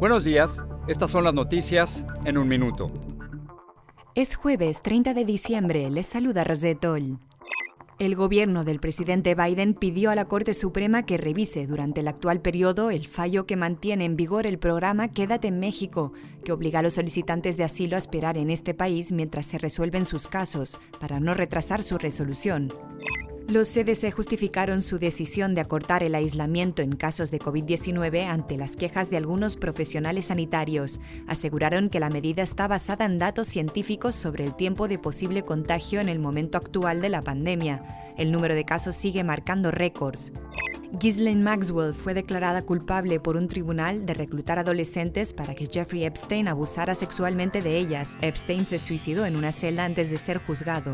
[0.00, 2.86] Buenos días, estas son las noticias en un minuto.
[4.14, 7.18] Es jueves 30 de diciembre, les saluda Rosetol.
[7.98, 12.40] El gobierno del presidente Biden pidió a la Corte Suprema que revise durante el actual
[12.40, 16.14] periodo el fallo que mantiene en vigor el programa Quédate en México,
[16.46, 20.06] que obliga a los solicitantes de asilo a esperar en este país mientras se resuelven
[20.06, 22.72] sus casos, para no retrasar su resolución.
[23.50, 28.76] Los CDC justificaron su decisión de acortar el aislamiento en casos de COVID-19 ante las
[28.76, 31.00] quejas de algunos profesionales sanitarios.
[31.26, 36.00] Aseguraron que la medida está basada en datos científicos sobre el tiempo de posible contagio
[36.00, 38.12] en el momento actual de la pandemia.
[38.16, 40.32] El número de casos sigue marcando récords.
[41.00, 46.46] Ghislaine Maxwell fue declarada culpable por un tribunal de reclutar adolescentes para que Jeffrey Epstein
[46.46, 48.16] abusara sexualmente de ellas.
[48.20, 50.92] Epstein se suicidó en una celda antes de ser juzgado.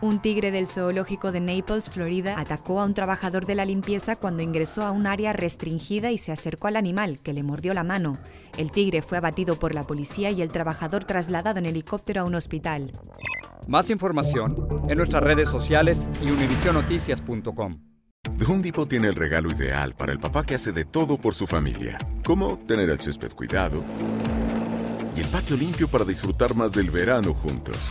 [0.00, 4.44] Un tigre del zoológico de Naples, Florida, atacó a un trabajador de la limpieza cuando
[4.44, 8.16] ingresó a un área restringida y se acercó al animal, que le mordió la mano.
[8.56, 12.36] El tigre fue abatido por la policía y el trabajador trasladado en helicóptero a un
[12.36, 12.92] hospital.
[13.66, 14.54] Más información
[14.88, 17.80] en nuestras redes sociales y univisionoticias.com.
[18.36, 21.34] The Home Depot tiene el regalo ideal para el papá que hace de todo por
[21.34, 23.82] su familia, como tener el césped cuidado
[25.16, 27.90] y el patio limpio para disfrutar más del verano juntos.